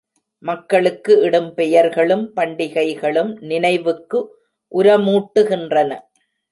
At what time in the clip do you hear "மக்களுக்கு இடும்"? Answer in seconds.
0.43-1.53